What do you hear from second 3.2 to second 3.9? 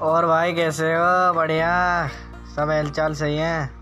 है?